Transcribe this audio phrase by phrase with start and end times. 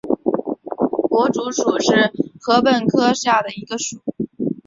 [1.11, 1.93] 薄竹属是
[2.41, 3.99] 禾本科下的一个属。